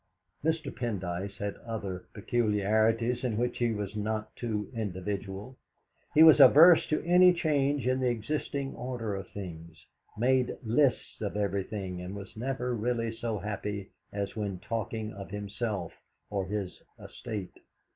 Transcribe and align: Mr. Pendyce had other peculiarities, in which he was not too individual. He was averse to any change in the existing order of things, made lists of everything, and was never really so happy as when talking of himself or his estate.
Mr. 0.43 0.75
Pendyce 0.75 1.37
had 1.37 1.57
other 1.57 2.05
peculiarities, 2.15 3.23
in 3.23 3.37
which 3.37 3.59
he 3.59 3.71
was 3.71 3.95
not 3.95 4.35
too 4.35 4.71
individual. 4.73 5.55
He 6.15 6.23
was 6.23 6.39
averse 6.39 6.87
to 6.87 7.03
any 7.03 7.31
change 7.33 7.85
in 7.85 7.99
the 7.99 8.09
existing 8.09 8.73
order 8.75 9.13
of 9.13 9.27
things, 9.27 9.85
made 10.17 10.57
lists 10.63 11.21
of 11.21 11.37
everything, 11.37 12.01
and 12.01 12.15
was 12.15 12.35
never 12.35 12.73
really 12.73 13.11
so 13.11 13.37
happy 13.37 13.91
as 14.11 14.35
when 14.35 14.57
talking 14.57 15.13
of 15.13 15.29
himself 15.29 15.93
or 16.31 16.47
his 16.47 16.81
estate. 16.99 17.57